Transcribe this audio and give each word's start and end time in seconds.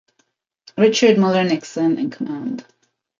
Richard 0.79 1.19
Mueller 1.19 1.43
Nixon 1.43 1.99
in 1.99 2.09
command. 2.09 2.65